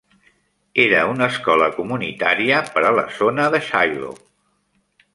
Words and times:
Era 0.85 1.01
una 1.09 1.27
escola 1.33 1.69
comunitària 1.77 2.65
per 2.79 2.85
a 2.93 2.97
la 3.01 3.07
zona 3.21 3.49
de 3.57 3.63
Shiloh. 3.71 4.21